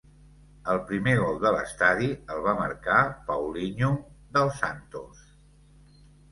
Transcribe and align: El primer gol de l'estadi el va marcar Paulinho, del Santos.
El 0.71 0.79
primer 0.91 1.13
gol 1.23 1.37
de 1.43 1.51
l'estadi 1.55 2.09
el 2.37 2.41
va 2.49 2.57
marcar 2.61 2.97
Paulinho, 3.29 3.93
del 4.41 4.53
Santos. 4.65 5.25